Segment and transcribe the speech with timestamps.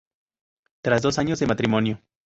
[0.83, 2.01] Tras dos años de matrimonio.